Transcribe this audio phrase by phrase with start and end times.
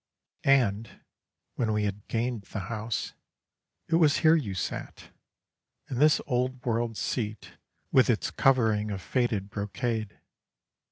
[0.49, 0.99] And,
[1.53, 3.13] when we had gained the house,
[3.87, 5.11] it was here you sat,
[5.91, 7.53] in this old world seat,
[7.91, 10.17] with its covering of faded brocade.